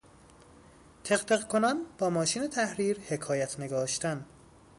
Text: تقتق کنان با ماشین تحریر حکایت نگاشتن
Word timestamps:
تقتق 1.03 1.47
کنان 1.47 1.85
با 1.97 2.09
ماشین 2.09 2.47
تحریر 2.47 2.99
حکایت 2.99 3.59
نگاشتن 3.59 4.25